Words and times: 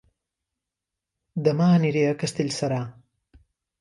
Dema 1.49 1.67
aniré 1.75 2.03
a 2.07 2.17
Castellserà 2.25 2.81